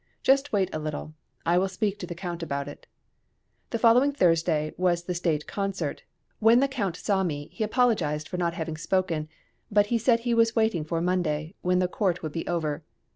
[0.23, 1.13] Just wait a little;
[1.45, 2.87] I will speak to the Count about it."
[3.69, 6.01] The following Thursday was the state concert;
[6.39, 9.29] when the Count saw me he apologised for not having spoken,
[9.71, 12.83] but said he was waiting for Monday, when the Court would be over.